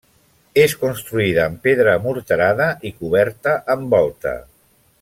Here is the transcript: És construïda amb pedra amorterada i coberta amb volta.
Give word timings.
És 0.61 0.71
construïda 0.83 1.43
amb 1.43 1.59
pedra 1.67 1.93
amorterada 1.99 2.71
i 2.91 2.93
coberta 3.03 3.55
amb 3.75 3.95
volta. 3.99 4.35